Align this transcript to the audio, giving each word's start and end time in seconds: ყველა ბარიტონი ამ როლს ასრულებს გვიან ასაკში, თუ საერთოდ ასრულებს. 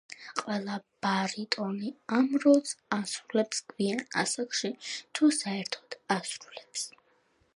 ყველა 0.37 0.75
ბარიტონი 1.05 1.91
ამ 2.19 2.29
როლს 2.45 2.71
ასრულებს 2.97 3.61
გვიან 3.75 4.01
ასაკში, 4.23 4.73
თუ 5.19 5.29
საერთოდ 5.43 6.01
ასრულებს. 6.19 6.87